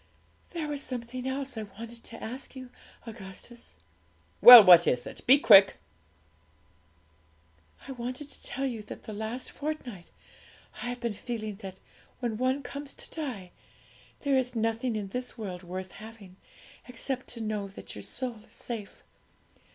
[0.49, 2.71] 'There was something else I wanted to ask you,
[3.05, 3.77] Augustus.'
[4.41, 5.23] 'Well, what is it?
[5.27, 5.75] Be quick!'
[7.87, 10.09] 'I wanted to tell you that the last fortnight
[10.81, 11.79] I have been feeling that
[12.19, 13.51] when one comes to die,
[14.21, 16.37] there is nothing in this world worth having,
[16.87, 19.03] except to know that your soul is safe.